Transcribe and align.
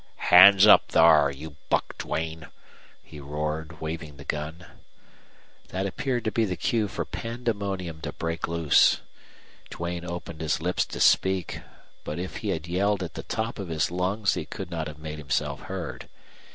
"Hands 0.31 0.65
up, 0.65 0.87
thar, 0.87 1.29
you 1.29 1.57
Buck 1.69 1.95
Duane!" 1.99 2.47
he 3.03 3.19
roared, 3.19 3.79
waving 3.79 4.17
the 4.17 4.23
gun. 4.23 4.65
That 5.67 5.85
appeared 5.85 6.23
to 6.23 6.31
be 6.31 6.43
the 6.43 6.55
cue 6.55 6.87
for 6.87 7.05
pandemonium 7.05 8.01
to 8.01 8.11
break 8.11 8.47
loose. 8.47 8.99
Duane 9.69 10.03
opened 10.03 10.41
his 10.41 10.59
lips 10.59 10.87
to 10.87 10.99
speak, 10.99 11.61
but 12.03 12.17
if 12.17 12.37
he 12.37 12.49
had 12.49 12.67
yelled 12.67 13.03
at 13.03 13.13
the 13.13 13.21
top 13.21 13.59
of 13.59 13.67
his 13.69 13.91
lungs 13.91 14.33
he 14.33 14.45
could 14.45 14.71
not 14.71 14.87
have 14.87 14.97
made 14.97 15.19
himself 15.19 15.59
heard. 15.69 16.09